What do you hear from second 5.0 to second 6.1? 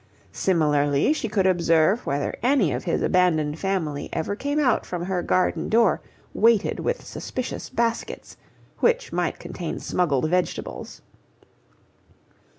her garden door